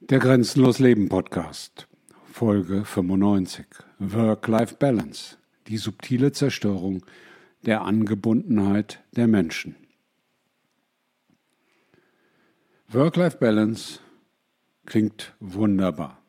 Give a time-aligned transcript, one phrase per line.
[0.00, 1.88] Der Grenzenlos Leben Podcast,
[2.30, 3.66] Folge 95.
[3.98, 7.04] Work-Life-Balance, die subtile Zerstörung
[7.66, 9.74] der Angebundenheit der Menschen.
[12.86, 13.98] Work-Life-Balance
[14.86, 16.22] klingt wunderbar.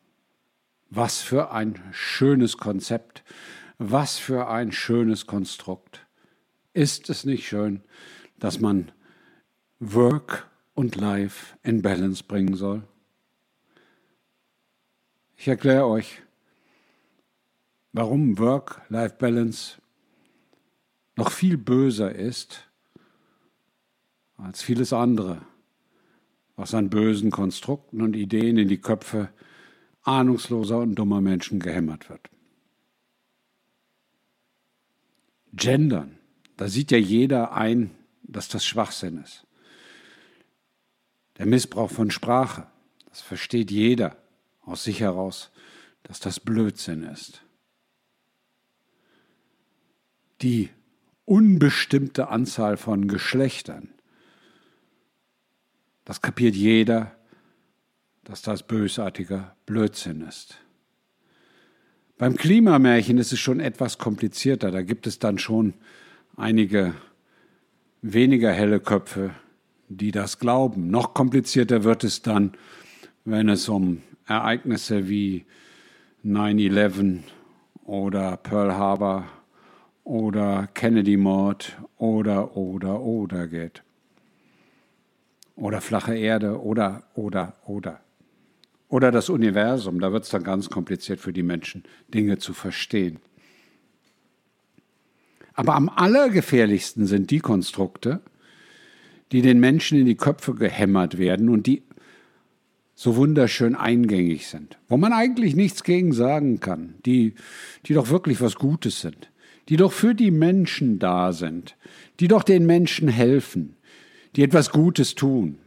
[0.90, 3.24] Was für ein schönes Konzept,
[3.78, 6.08] was für ein schönes Konstrukt.
[6.74, 7.84] Ist es nicht schön,
[8.40, 8.92] dass man
[9.80, 12.89] Work und Life in Balance bringen soll?
[15.42, 16.22] Ich erkläre euch,
[17.94, 19.82] warum Work-Life-Balance
[21.16, 22.70] noch viel böser ist
[24.36, 25.42] als vieles andere,
[26.58, 29.30] was an bösen Konstrukten und Ideen in die Köpfe
[30.02, 32.30] ahnungsloser und dummer Menschen gehämmert wird.
[35.54, 36.20] Gendern,
[36.58, 37.92] da sieht ja jeder ein,
[38.24, 39.48] dass das Schwachsinn ist.
[41.38, 42.68] Der Missbrauch von Sprache,
[43.08, 44.19] das versteht jeder
[44.70, 45.52] aus sich heraus,
[46.04, 47.42] dass das Blödsinn ist.
[50.42, 50.70] Die
[51.26, 53.90] unbestimmte Anzahl von Geschlechtern,
[56.06, 57.16] das kapiert jeder,
[58.24, 60.60] dass das bösartiger Blödsinn ist.
[62.18, 64.72] Beim Klimamärchen ist es schon etwas komplizierter.
[64.72, 65.74] Da gibt es dann schon
[66.36, 66.94] einige
[68.02, 69.34] weniger helle Köpfe,
[69.88, 70.90] die das glauben.
[70.90, 72.54] Noch komplizierter wird es dann,
[73.26, 75.46] wenn es um Ereignisse wie
[76.24, 77.20] 9-11
[77.86, 79.26] oder Pearl Harbor
[80.04, 83.84] oder Kennedy-Mord oder, oder, oder geht.
[85.56, 88.00] Oder flache Erde oder, oder, oder.
[88.88, 93.20] Oder das Universum, da wird es dann ganz kompliziert für die Menschen, Dinge zu verstehen.
[95.54, 98.22] Aber am allergefährlichsten sind die Konstrukte,
[99.32, 101.84] die den Menschen in die Köpfe gehämmert werden und die
[103.00, 107.34] so wunderschön eingängig sind, wo man eigentlich nichts gegen sagen kann, die,
[107.86, 109.32] die doch wirklich was Gutes sind,
[109.70, 111.78] die doch für die Menschen da sind,
[112.20, 113.78] die doch den Menschen helfen,
[114.36, 115.60] die etwas Gutes tun.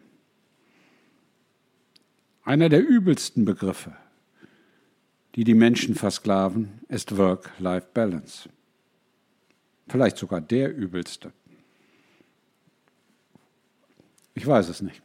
[2.44, 3.97] Einer der übelsten Begriffe,
[5.34, 8.50] die die Menschen versklaven, ist Work-Life-Balance.
[9.88, 11.32] Vielleicht sogar der übelste.
[14.34, 15.00] Ich weiß es nicht.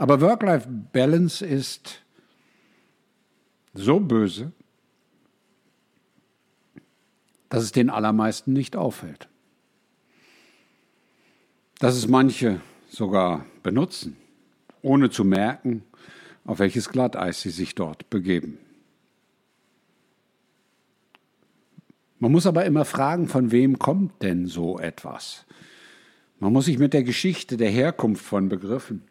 [0.00, 2.00] Aber Work-Life-Balance ist
[3.74, 4.50] so böse,
[7.50, 9.28] dass es den allermeisten nicht auffällt.
[11.80, 14.16] Dass es manche sogar benutzen,
[14.80, 15.82] ohne zu merken,
[16.46, 18.56] auf welches Glatteis sie sich dort begeben.
[22.20, 25.44] Man muss aber immer fragen, von wem kommt denn so etwas?
[26.38, 29.09] Man muss sich mit der Geschichte der Herkunft von Begriffen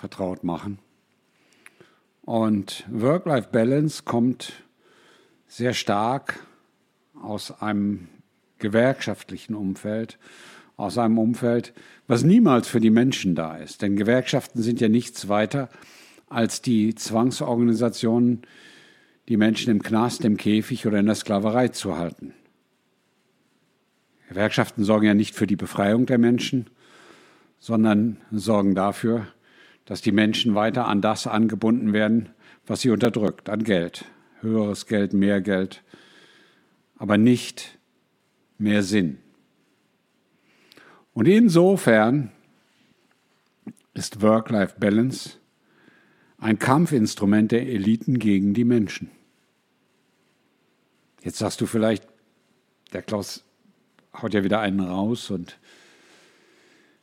[0.00, 0.78] vertraut machen.
[2.22, 4.52] Und Work-Life-Balance kommt
[5.46, 6.46] sehr stark
[7.20, 8.08] aus einem
[8.58, 10.18] gewerkschaftlichen Umfeld,
[10.76, 11.74] aus einem Umfeld,
[12.06, 13.82] was niemals für die Menschen da ist.
[13.82, 15.68] Denn Gewerkschaften sind ja nichts weiter
[16.28, 18.42] als die Zwangsorganisationen,
[19.28, 22.32] die Menschen im Knast, im Käfig oder in der Sklaverei zu halten.
[24.28, 26.70] Gewerkschaften sorgen ja nicht für die Befreiung der Menschen,
[27.58, 29.26] sondern sorgen dafür,
[29.90, 32.28] dass die Menschen weiter an das angebunden werden,
[32.64, 34.04] was sie unterdrückt, an Geld.
[34.40, 35.82] Höheres Geld, mehr Geld,
[36.96, 37.76] aber nicht
[38.56, 39.18] mehr Sinn.
[41.12, 42.30] Und insofern
[43.92, 45.38] ist Work-Life-Balance
[46.38, 49.10] ein Kampfinstrument der Eliten gegen die Menschen.
[51.20, 52.06] Jetzt sagst du vielleicht,
[52.92, 53.42] der Klaus
[54.14, 55.58] haut ja wieder einen raus und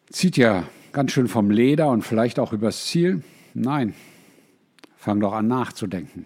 [0.10, 3.22] zieht ja ganz schön vom Leder und vielleicht auch übers Ziel?
[3.54, 3.94] Nein,
[4.96, 6.26] fang doch an nachzudenken.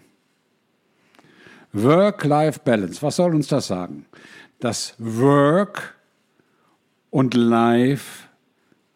[1.74, 4.06] Work-Life-Balance, was soll uns das sagen?
[4.60, 5.94] Dass Work
[7.10, 8.28] und Life,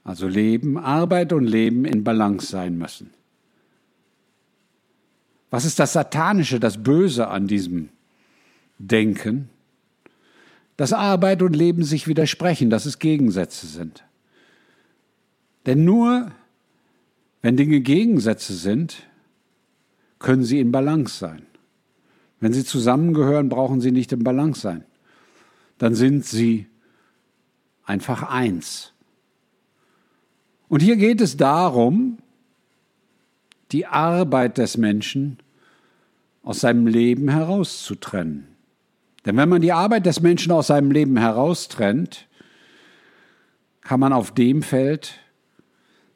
[0.03, 3.11] also Leben, Arbeit und Leben in Balance sein müssen.
[5.51, 7.91] Was ist das Satanische, das Böse an diesem
[8.79, 9.51] Denken?
[10.79, 14.06] Dass Arbeit und Leben sich widersprechen, dass es Gegensätze sind.
[15.67, 16.31] Denn nur
[17.43, 19.05] wenn Dinge Gegensätze sind,
[20.19, 21.43] können sie in Balance sein.
[22.41, 24.85] Wenn sie zusammengehören, brauchen sie nicht in Balance sein.
[25.79, 26.67] Dann sind sie
[27.85, 28.93] einfach eins.
[30.69, 32.19] Und hier geht es darum,
[33.73, 35.39] die Arbeit des Menschen
[36.43, 38.47] aus seinem Leben herauszutrennen.
[39.25, 42.27] Denn wenn man die Arbeit des Menschen aus seinem Leben heraustrennt,
[43.81, 45.21] kann man auf dem Feld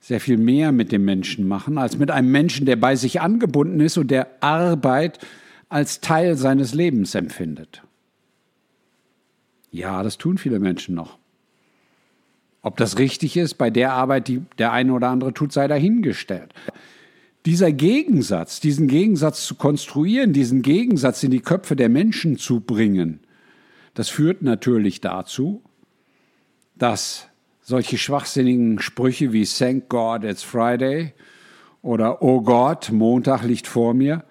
[0.00, 3.80] sehr viel mehr mit dem Menschen machen, als mit einem Menschen, der bei sich angebunden
[3.80, 5.18] ist und der Arbeit
[5.68, 7.82] als Teil seines Lebens empfindet.
[9.70, 11.18] Ja, das tun viele Menschen noch.
[12.62, 16.52] Ob das richtig ist bei der Arbeit, die der eine oder andere tut, sei dahingestellt.
[17.46, 23.20] Dieser Gegensatz, diesen Gegensatz zu konstruieren, diesen Gegensatz in die Köpfe der Menschen zu bringen,
[23.94, 25.62] das führt natürlich dazu,
[26.76, 27.29] dass
[27.70, 31.14] solche schwachsinnigen Sprüche wie Thank God it's Friday
[31.82, 34.24] oder Oh Gott, Montag liegt vor mir,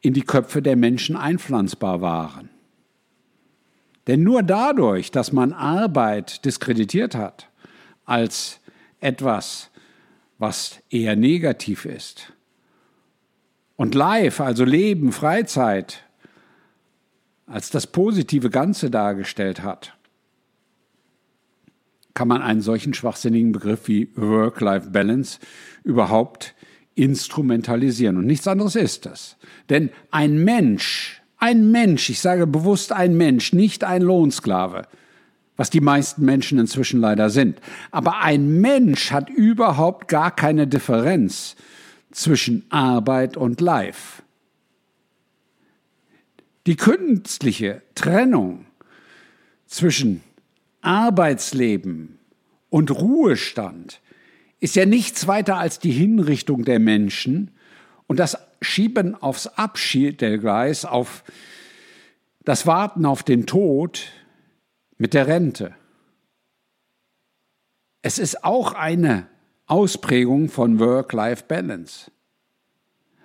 [0.00, 2.50] in die Köpfe der Menschen einpflanzbar waren.
[4.08, 7.48] Denn nur dadurch, dass man Arbeit diskreditiert hat
[8.04, 8.58] als
[8.98, 9.70] etwas,
[10.38, 12.32] was eher negativ ist,
[13.76, 16.02] und Life, also Leben, Freizeit,
[17.46, 19.94] als das positive Ganze dargestellt hat,
[22.14, 25.38] kann man einen solchen schwachsinnigen Begriff wie Work-Life-Balance
[25.84, 26.54] überhaupt
[26.94, 28.16] instrumentalisieren.
[28.18, 29.36] Und nichts anderes ist das.
[29.70, 34.86] Denn ein Mensch, ein Mensch, ich sage bewusst ein Mensch, nicht ein Lohnsklave,
[35.56, 37.60] was die meisten Menschen inzwischen leider sind.
[37.90, 41.56] Aber ein Mensch hat überhaupt gar keine Differenz
[42.10, 44.22] zwischen Arbeit und Life.
[46.66, 48.66] Die künstliche Trennung
[49.66, 50.22] zwischen
[50.82, 52.18] Arbeitsleben
[52.68, 54.00] und Ruhestand
[54.60, 57.50] ist ja nichts weiter als die Hinrichtung der Menschen
[58.06, 61.24] und das Schieben aufs Abstellgleis, auf
[62.44, 64.12] das Warten auf den Tod
[64.98, 65.74] mit der Rente.
[68.02, 69.26] Es ist auch eine
[69.66, 72.10] Ausprägung von Work-Life-Balance.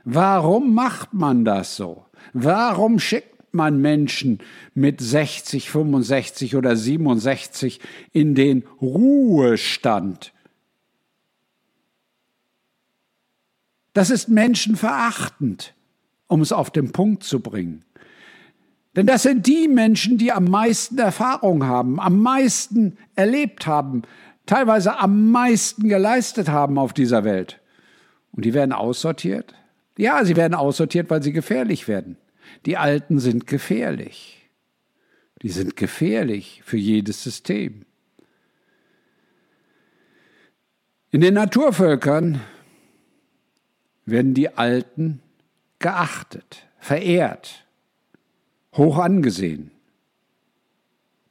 [0.03, 2.05] Warum macht man das so?
[2.33, 4.39] Warum schickt man Menschen
[4.73, 7.79] mit 60, 65 oder 67
[8.11, 10.33] in den Ruhestand.
[13.93, 15.73] Das ist menschenverachtend,
[16.27, 17.83] um es auf den Punkt zu bringen.
[18.95, 24.01] Denn das sind die Menschen, die am meisten Erfahrung haben, am meisten erlebt haben,
[24.47, 27.59] teilweise am meisten geleistet haben auf dieser Welt.
[28.31, 29.53] Und die werden aussortiert?
[29.97, 32.17] Ja, sie werden aussortiert, weil sie gefährlich werden.
[32.65, 34.49] Die Alten sind gefährlich.
[35.41, 37.85] Die sind gefährlich für jedes System.
[41.11, 42.41] In den Naturvölkern
[44.05, 45.21] werden die Alten
[45.79, 47.65] geachtet, verehrt,
[48.73, 49.71] hoch angesehen.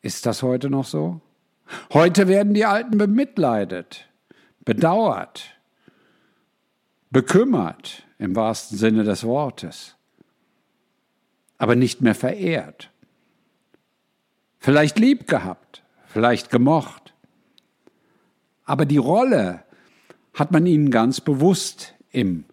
[0.02, 1.20] Ist das heute noch so?
[1.92, 4.08] Heute werden die Alten bemitleidet,
[4.64, 5.56] bedauert,
[7.10, 9.95] bekümmert im wahrsten Sinne des Wortes
[11.58, 12.91] aber nicht mehr verehrt.
[14.58, 17.14] Vielleicht lieb gehabt, vielleicht gemocht.
[18.64, 19.62] Aber die Rolle
[20.35, 22.44] hat man ihnen ganz bewusst im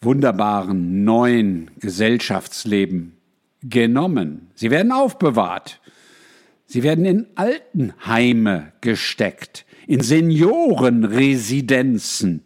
[0.00, 3.16] wunderbaren neuen Gesellschaftsleben
[3.62, 4.50] genommen.
[4.54, 5.80] Sie werden aufbewahrt.
[6.66, 12.44] Sie werden in Altenheime gesteckt, in Seniorenresidenzen.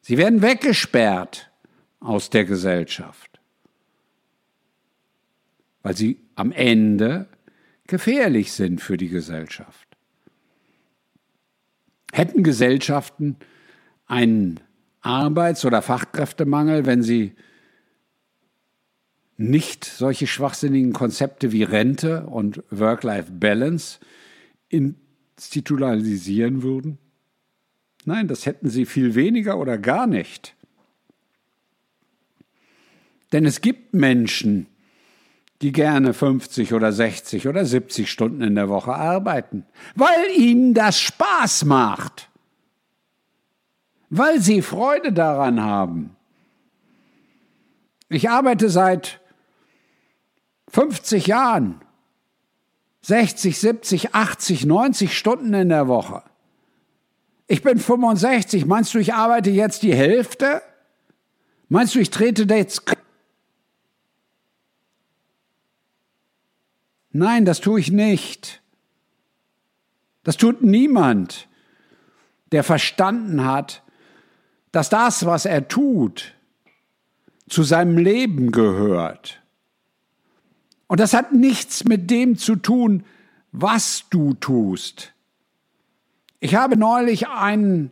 [0.00, 1.50] Sie werden weggesperrt
[2.00, 3.35] aus der Gesellschaft
[5.86, 7.28] weil sie am Ende
[7.86, 9.86] gefährlich sind für die Gesellschaft.
[12.12, 13.36] Hätten Gesellschaften
[14.08, 14.58] einen
[15.00, 17.36] Arbeits- oder Fachkräftemangel, wenn sie
[19.36, 24.00] nicht solche schwachsinnigen Konzepte wie Rente und Work-Life-Balance
[24.68, 26.98] institutionalisieren würden?
[28.04, 30.56] Nein, das hätten sie viel weniger oder gar nicht.
[33.30, 34.66] Denn es gibt Menschen,
[35.62, 41.00] die gerne 50 oder 60 oder 70 Stunden in der Woche arbeiten, weil ihnen das
[41.00, 42.28] Spaß macht,
[44.10, 46.16] weil sie Freude daran haben.
[48.08, 49.20] Ich arbeite seit
[50.68, 51.80] 50 Jahren,
[53.02, 56.22] 60, 70, 80, 90 Stunden in der Woche.
[57.46, 58.66] Ich bin 65.
[58.66, 60.62] Meinst du, ich arbeite jetzt die Hälfte?
[61.68, 62.82] Meinst du, ich trete jetzt
[67.16, 68.62] Nein, das tue ich nicht.
[70.22, 71.48] Das tut niemand,
[72.52, 73.82] der verstanden hat,
[74.70, 76.34] dass das, was er tut,
[77.48, 79.40] zu seinem Leben gehört.
[80.88, 83.04] Und das hat nichts mit dem zu tun,
[83.50, 85.14] was du tust.
[86.38, 87.90] Ich habe neulich einen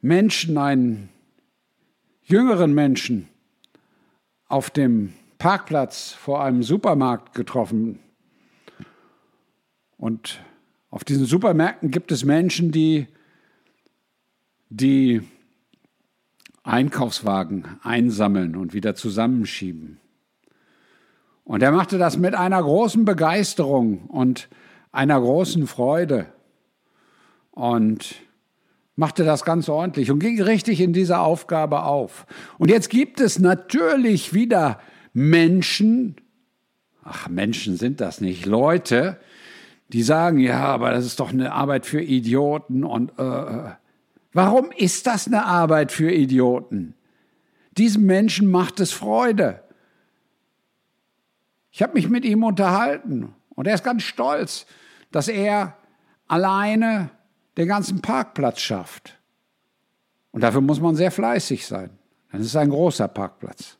[0.00, 1.10] Menschen, einen
[2.22, 3.28] jüngeren Menschen
[4.48, 7.98] auf dem Parkplatz vor einem Supermarkt getroffen.
[9.98, 10.40] Und
[10.88, 13.08] Auf diesen Supermärkten gibt es Menschen, die
[14.68, 15.22] die
[16.62, 19.98] Einkaufswagen einsammeln und wieder zusammenschieben.
[21.42, 24.48] Und er machte das mit einer großen Begeisterung und
[24.92, 26.26] einer großen Freude
[27.50, 28.14] und
[28.94, 32.26] machte das ganz ordentlich und ging richtig in dieser Aufgabe auf.
[32.58, 34.78] Und jetzt gibt es natürlich wieder
[35.12, 36.16] Menschen,
[37.04, 39.20] ach Menschen sind das nicht, Leute,
[39.88, 43.70] die sagen, ja, aber das ist doch eine Arbeit für Idioten und äh, äh.
[44.32, 46.94] warum ist das eine Arbeit für Idioten?
[47.76, 49.62] Diesem Menschen macht es Freude.
[51.70, 54.66] Ich habe mich mit ihm unterhalten und er ist ganz stolz,
[55.10, 55.76] dass er
[56.26, 57.10] alleine
[57.56, 59.18] den ganzen Parkplatz schafft.
[60.30, 61.90] Und dafür muss man sehr fleißig sein.
[62.30, 63.76] Dann ist es ein großer Parkplatz.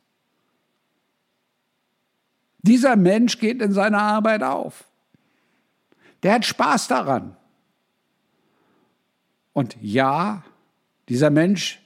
[2.62, 4.84] Dieser Mensch geht in seiner Arbeit auf.
[6.22, 7.36] Der hat Spaß daran.
[9.52, 10.44] Und ja,
[11.08, 11.80] dieser Mensch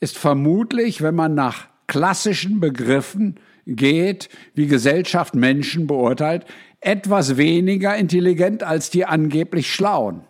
[0.00, 6.46] ist vermutlich, wenn man nach klassischen Begriffen geht, wie Gesellschaft Menschen beurteilt,
[6.80, 10.22] etwas weniger intelligent als die angeblich Schlauen.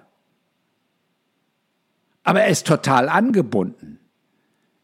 [2.22, 3.98] Aber er ist total angebunden.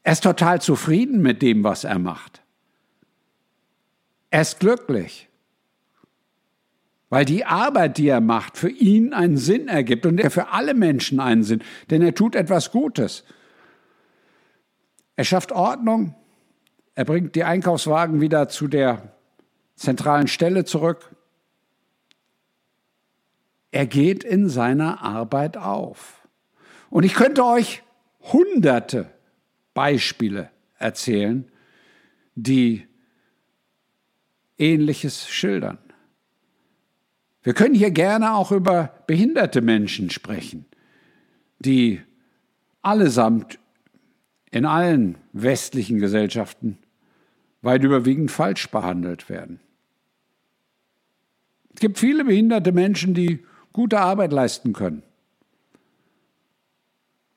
[0.03, 2.44] Er ist total zufrieden mit dem, was er macht.
[4.35, 5.29] Er ist glücklich
[7.15, 10.75] weil die Arbeit, die er macht, für ihn einen Sinn ergibt und er für alle
[10.75, 13.23] Menschen einen Sinn, denn er tut etwas Gutes.
[15.15, 16.17] Er schafft Ordnung,
[16.97, 19.13] er bringt die Einkaufswagen wieder zu der
[19.77, 21.15] zentralen Stelle zurück.
[23.71, 26.27] Er geht in seiner Arbeit auf.
[26.91, 27.85] Und ich könnte euch
[28.33, 29.09] hunderte
[29.73, 31.49] Beispiele erzählen,
[32.35, 32.89] die
[34.59, 35.79] Ähnliches schildern.
[37.43, 40.65] Wir können hier gerne auch über behinderte Menschen sprechen,
[41.59, 42.01] die
[42.81, 43.59] allesamt
[44.51, 46.79] in allen westlichen Gesellschaften
[47.61, 49.61] weit überwiegend falsch behandelt werden.
[51.75, 55.03] Es gibt viele behinderte Menschen, die gute Arbeit leisten können,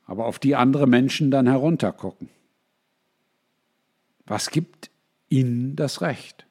[0.05, 2.29] aber auf die andere Menschen dann heruntergucken.
[4.25, 4.89] Was gibt
[5.27, 6.46] ihnen das Recht?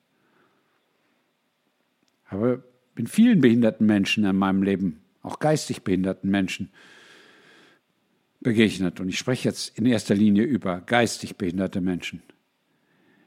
[2.29, 2.63] Aber
[2.95, 6.71] bin vielen behinderten Menschen in meinem Leben, auch geistig behinderten Menschen,
[8.41, 9.01] begegnet.
[9.01, 12.23] Und ich spreche jetzt in erster Linie über geistig behinderte Menschen.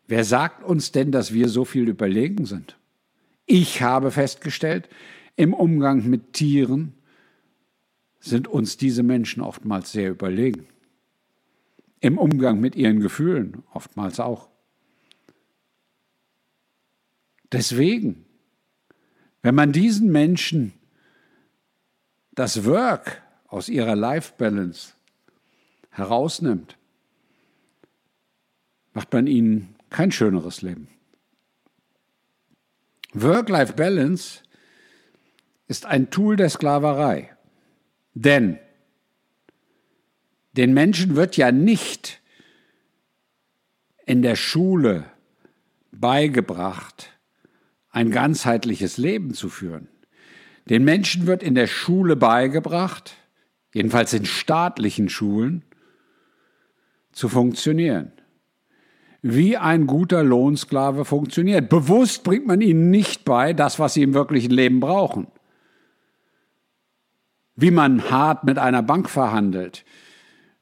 [0.07, 2.77] Wer sagt uns denn, dass wir so viel überlegen sind?
[3.45, 4.89] Ich habe festgestellt,
[5.35, 6.93] im Umgang mit Tieren
[8.19, 10.67] sind uns diese Menschen oftmals sehr überlegen.
[12.01, 14.49] Im Umgang mit ihren Gefühlen oftmals auch.
[17.51, 18.25] Deswegen
[19.41, 20.73] wenn man diesen Menschen
[22.31, 24.93] das Work aus ihrer Life Balance
[25.89, 26.77] herausnimmt,
[28.93, 30.87] macht man ihnen kein schöneres Leben.
[33.13, 34.41] Work-Life Balance
[35.67, 37.35] ist ein Tool der Sklaverei.
[38.13, 38.59] Denn
[40.53, 42.21] den Menschen wird ja nicht
[44.05, 45.05] in der Schule
[45.91, 47.18] beigebracht,
[47.89, 49.87] ein ganzheitliches Leben zu führen.
[50.69, 53.15] Den Menschen wird in der Schule beigebracht,
[53.73, 55.63] jedenfalls in staatlichen Schulen,
[57.11, 58.11] zu funktionieren.
[59.21, 61.69] Wie ein guter Lohnsklave funktioniert.
[61.69, 65.27] Bewusst bringt man ihnen nicht bei, das, was sie im wirklichen Leben brauchen.
[67.55, 69.83] Wie man hart mit einer Bank verhandelt,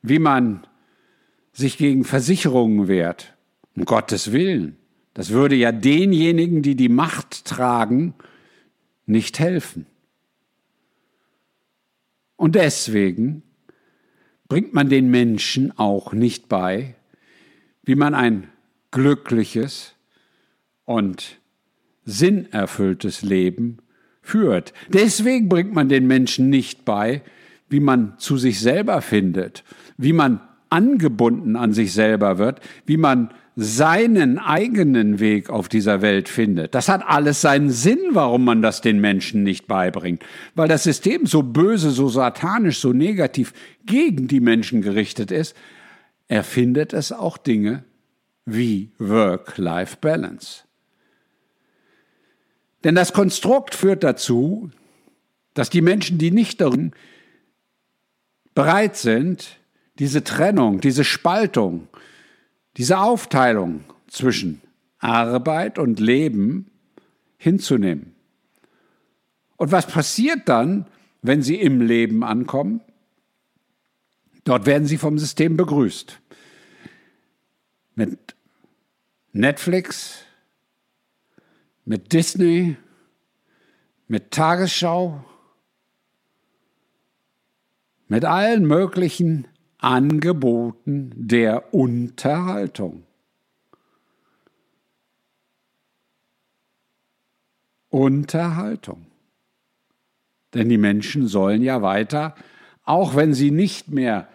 [0.02, 0.66] wie man
[1.52, 3.36] sich gegen Versicherungen wehrt,
[3.76, 4.78] um Gottes Willen.
[5.18, 8.14] Das würde ja denjenigen, die die Macht tragen,
[9.08, 9.88] nicht helfen.
[12.36, 13.42] Und deswegen
[14.48, 16.94] bringt man den Menschen auch nicht bei,
[17.82, 18.48] wie man ein
[18.92, 19.96] glückliches
[20.86, 21.40] und
[22.06, 23.80] sinnerfülltes Leben
[24.22, 24.72] führt.
[24.88, 27.24] Deswegen bringt man den Menschen nicht bei,
[27.70, 29.64] wie man zu sich selber findet,
[29.98, 36.30] wie man angebunden an sich selber wird, wie man seinen eigenen Weg auf dieser Welt
[36.30, 36.76] findet.
[36.76, 40.24] Das hat alles seinen Sinn, warum man das den Menschen nicht beibringt.
[40.54, 45.56] Weil das System so böse, so satanisch, so negativ gegen die Menschen gerichtet ist,
[46.28, 47.84] erfindet es auch Dinge
[48.46, 50.66] wie Work-Life-Balance.
[52.84, 54.70] Denn das Konstrukt führt dazu,
[55.56, 56.92] dass die Menschen, die nicht darin
[58.54, 59.58] bereit sind,
[59.98, 61.88] diese Trennung, diese Spaltung,
[62.78, 64.62] diese Aufteilung zwischen
[65.00, 66.72] Arbeit und Leben
[67.38, 68.16] hinzunehmen.
[69.58, 70.88] Und was passiert dann,
[71.22, 72.82] wenn sie im Leben ankommen.
[74.44, 76.20] Dort werden sie vom System begrüßt.
[77.96, 78.36] Mit
[79.34, 80.20] Netflix,
[81.86, 82.78] mit Disney,
[84.08, 85.24] mit Tagesschau,
[88.08, 93.04] mit allen möglichen Angeboten der Unterhaltung.
[97.90, 99.06] Unterhaltung.
[100.54, 102.36] Denn die Menschen sollen ja weiter,
[102.84, 104.28] auch wenn sie nicht mehr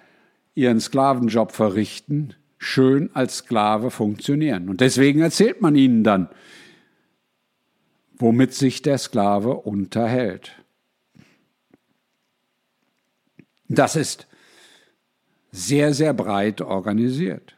[0.55, 4.69] ihren Sklavenjob verrichten, schön als Sklave funktionieren.
[4.69, 6.29] Und deswegen erzählt man ihnen dann,
[8.15, 10.53] womit sich der Sklave unterhält.
[13.69, 14.29] Das ist
[15.53, 17.57] sehr, sehr breit organisiert.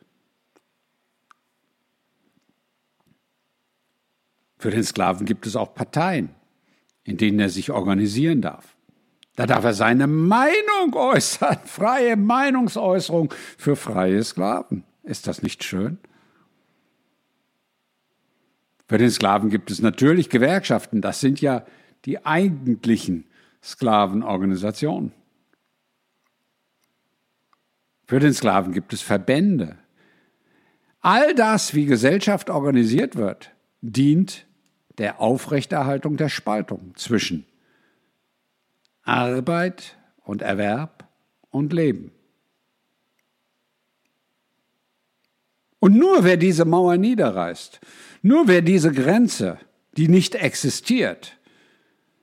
[4.58, 6.30] Für den Sklaven gibt es auch Parteien,
[7.04, 8.76] in denen er sich organisieren darf.
[9.36, 14.84] Da darf er seine Meinung äußern, freie Meinungsäußerung für freie Sklaven.
[15.02, 15.98] Ist das nicht schön?
[18.86, 21.64] Für den Sklaven gibt es natürlich Gewerkschaften, das sind ja
[22.04, 23.26] die eigentlichen
[23.62, 25.12] Sklavenorganisationen.
[28.06, 29.78] Für den Sklaven gibt es Verbände.
[31.00, 34.46] All das, wie Gesellschaft organisiert wird, dient
[34.98, 37.46] der Aufrechterhaltung der Spaltung zwischen
[39.02, 41.08] Arbeit und Erwerb
[41.50, 42.12] und Leben.
[45.78, 47.80] Und nur wer diese Mauer niederreißt,
[48.22, 49.58] nur wer diese Grenze,
[49.98, 51.36] die nicht existiert,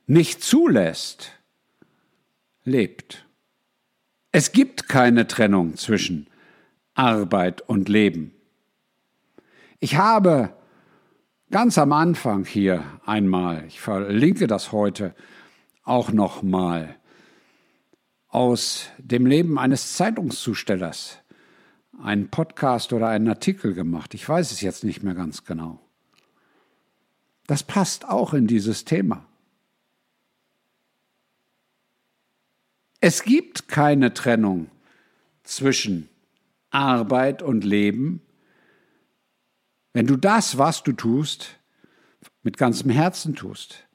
[0.08, 1.32] nicht zulässt,
[2.64, 3.28] lebt.
[4.34, 6.28] Es gibt keine Trennung zwischen
[6.94, 8.34] Arbeit und Leben.
[9.80, 10.54] Ich habe
[11.50, 15.14] ganz am Anfang hier einmal, ich verlinke das heute
[15.84, 16.96] auch nochmal,
[18.30, 21.20] aus dem Leben eines Zeitungszustellers
[22.02, 24.14] einen Podcast oder einen Artikel gemacht.
[24.14, 25.82] Ich weiß es jetzt nicht mehr ganz genau.
[27.48, 29.26] Das passt auch in dieses Thema.
[33.04, 34.68] Es gibt keine Trennung
[35.44, 36.08] zwischen
[36.70, 38.22] Arbeit und Leben,
[39.92, 41.58] wenn du das, was du tust,
[42.44, 43.88] mit ganzem Herzen tust,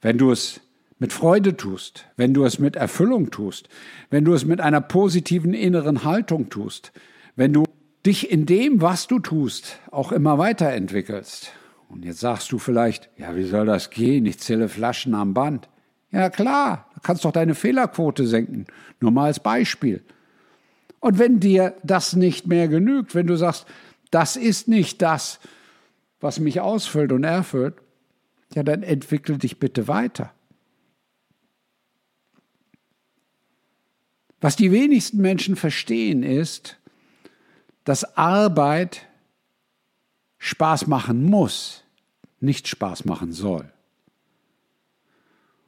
[0.00, 0.60] wenn du es
[0.98, 3.68] mit Freude tust, wenn du es mit Erfüllung tust,
[4.10, 6.92] wenn du es mit einer positiven inneren Haltung tust,
[7.36, 7.62] wenn du
[8.04, 11.52] dich in dem, was du tust, auch immer weiterentwickelst.
[11.88, 14.26] Und jetzt sagst du vielleicht, ja, wie soll das gehen?
[14.26, 15.68] Ich zähle Flaschen am Band.
[16.12, 18.66] Ja klar, du kannst doch deine Fehlerquote senken.
[19.00, 20.04] Nur mal als Beispiel.
[21.00, 23.66] Und wenn dir das nicht mehr genügt, wenn du sagst,
[24.10, 25.40] das ist nicht das,
[26.20, 27.74] was mich ausfüllt und erfüllt,
[28.54, 30.32] ja, dann entwickel dich bitte weiter.
[34.40, 36.78] Was die wenigsten Menschen verstehen ist,
[37.84, 39.06] dass Arbeit
[40.38, 41.84] Spaß machen muss,
[42.40, 43.72] nicht Spaß machen soll.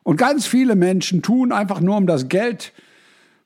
[0.05, 2.73] Und ganz viele Menschen tun einfach nur, um das Geld,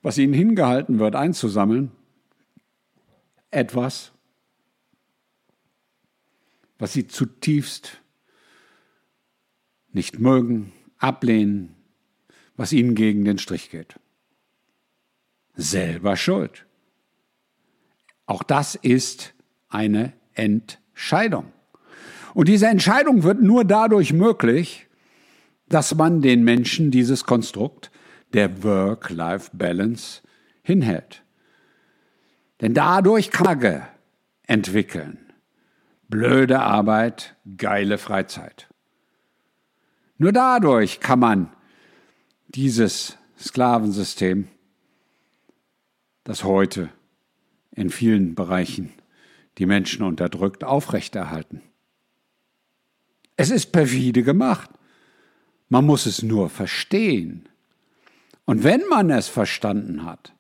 [0.03, 1.93] was ihnen hingehalten wird, einzusammeln,
[3.51, 4.13] etwas,
[6.79, 8.01] was sie zutiefst
[9.93, 11.75] nicht mögen, ablehnen,
[12.57, 13.95] was ihnen gegen den Strich geht.
[15.55, 16.67] Selber schuld.
[18.27, 19.33] Auch das ist
[19.69, 21.53] eine Entscheidung.
[22.35, 24.88] Und diese Entscheidung wird nur dadurch möglich,
[25.69, 27.91] dass man den Menschen dieses Konstrukt
[28.33, 30.23] der Work-Life-Balance
[30.63, 31.23] hinhält.
[32.61, 33.89] Denn dadurch kann man
[34.43, 35.19] entwickeln
[36.09, 38.69] blöde Arbeit, geile Freizeit.
[40.17, 41.53] Nur dadurch kann man
[42.49, 44.49] dieses Sklavensystem,
[46.25, 46.89] das heute
[47.71, 48.93] in vielen Bereichen
[49.59, 51.63] die Menschen unterdrückt, aufrechterhalten.
[53.37, 54.71] Es ist perfide gemacht.
[55.69, 57.49] Man muss es nur verstehen.
[58.45, 60.33] Und wenn man es verstanden hat,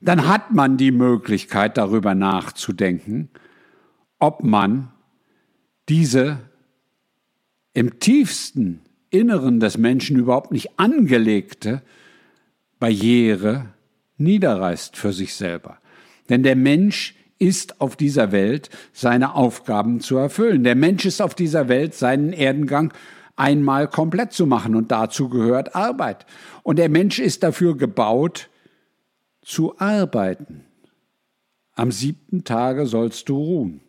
[0.00, 3.30] dann hat man die Möglichkeit darüber nachzudenken,
[4.18, 4.90] ob man
[5.88, 6.38] diese
[7.72, 11.82] im tiefsten Inneren des Menschen überhaupt nicht angelegte
[12.78, 13.66] Barriere
[14.18, 15.78] niederreißt für sich selber.
[16.28, 20.64] Denn der Mensch ist auf dieser Welt, seine Aufgaben zu erfüllen.
[20.64, 22.92] Der Mensch ist auf dieser Welt, seinen Erdengang
[23.38, 26.26] einmal komplett zu machen und dazu gehört Arbeit.
[26.62, 28.50] Und der Mensch ist dafür gebaut,
[29.42, 30.64] zu arbeiten.
[31.74, 33.80] Am siebten Tage sollst du ruhen.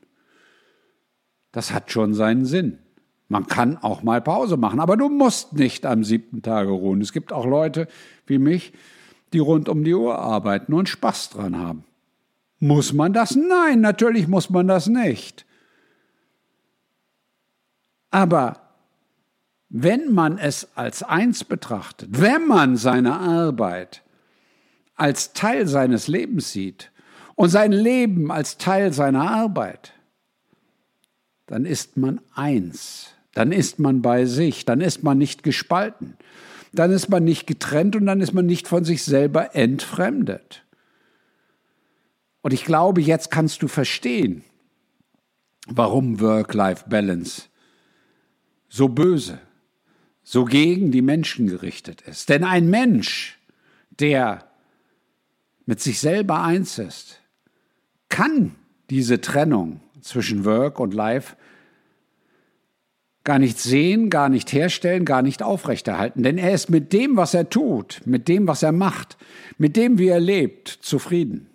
[1.51, 2.77] Das hat schon seinen Sinn.
[3.27, 7.01] Man kann auch mal Pause machen, aber du musst nicht am siebten Tage ruhen.
[7.01, 7.87] Es gibt auch Leute
[8.27, 8.73] wie mich,
[9.33, 11.83] die rund um die Uhr arbeiten und Spaß dran haben.
[12.59, 13.35] Muss man das?
[13.35, 15.45] Nein, natürlich muss man das nicht.
[18.11, 18.68] Aber
[19.69, 24.01] wenn man es als eins betrachtet, wenn man seine Arbeit
[24.95, 26.91] als Teil seines Lebens sieht
[27.35, 29.93] und sein Leben als Teil seiner Arbeit,
[31.45, 36.17] dann ist man eins, dann ist man bei sich, dann ist man nicht gespalten,
[36.73, 40.63] dann ist man nicht getrennt und dann ist man nicht von sich selber entfremdet.
[42.41, 44.43] Und ich glaube, jetzt kannst du verstehen,
[45.67, 47.43] warum Work-Life-Balance
[48.67, 49.39] so böse,
[50.31, 52.29] so gegen die Menschen gerichtet ist.
[52.29, 53.39] Denn ein Mensch,
[53.89, 54.47] der
[55.65, 57.19] mit sich selber eins ist,
[58.09, 58.53] kann
[58.91, 61.35] diese Trennung zwischen Work und Life
[63.23, 66.21] gar nicht sehen, gar nicht herstellen, gar nicht aufrechterhalten.
[66.21, 69.17] Denn er ist mit dem, was er tut, mit dem, was er macht,
[69.57, 71.49] mit dem, wie er lebt, zufrieden.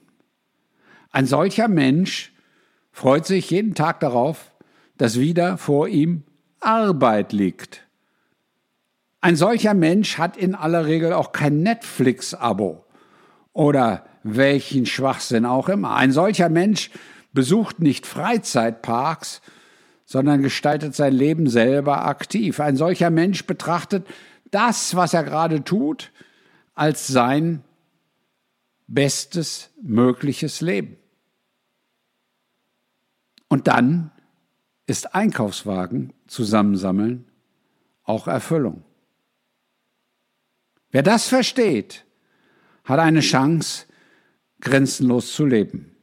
[1.12, 2.32] Ein solcher Mensch
[2.90, 4.50] freut sich jeden Tag darauf,
[4.98, 6.24] dass wieder vor ihm
[6.58, 7.84] Arbeit liegt.
[9.24, 12.84] Ein solcher Mensch hat in aller Regel auch kein Netflix-Abo
[13.54, 15.96] oder welchen Schwachsinn auch immer.
[15.96, 16.90] Ein solcher Mensch
[17.32, 19.40] besucht nicht Freizeitparks,
[20.04, 22.60] sondern gestaltet sein Leben selber aktiv.
[22.60, 24.06] Ein solcher Mensch betrachtet
[24.50, 26.12] das, was er gerade tut,
[26.74, 27.64] als sein
[28.88, 30.98] bestes mögliches Leben.
[33.48, 34.10] Und dann
[34.84, 37.24] ist Einkaufswagen zusammensammeln
[38.02, 38.84] auch Erfüllung.
[40.94, 42.04] Wer das versteht,
[42.84, 43.86] hat eine Chance,
[44.60, 45.96] grenzenlos zu leben.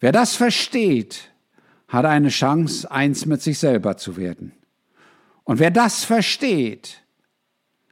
[0.00, 1.30] Wer das versteht,
[1.86, 4.50] hat eine Chance, eins mit sich selber zu werden.
[5.44, 7.04] Und wer das versteht,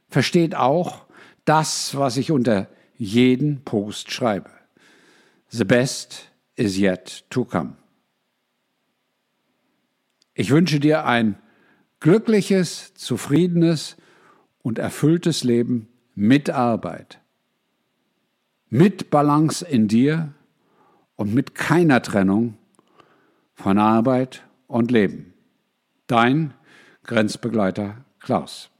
[0.09, 1.05] versteht auch
[1.45, 4.51] das, was ich unter jeden Post schreibe.
[5.47, 7.77] The best is yet to come.
[10.33, 11.37] Ich wünsche dir ein
[12.01, 13.95] glückliches, zufriedenes
[14.65, 17.19] und erfülltes Leben mit Arbeit,
[18.67, 20.33] mit Balance in dir
[21.15, 22.57] und mit keiner Trennung
[23.53, 25.35] von Arbeit und Leben.
[26.07, 26.55] Dein
[27.03, 28.71] Grenzbegleiter Klaus.